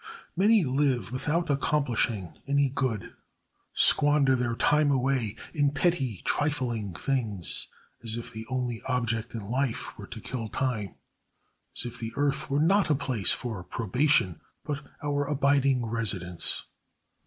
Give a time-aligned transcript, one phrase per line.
[0.35, 3.13] Many live without accomplishing any good;
[3.71, 7.67] squander their time away in petty, trifling things,
[8.03, 10.95] as if the only object in life were to kill time,
[11.75, 16.63] as if the earth were not a place for probation, but our abiding residence.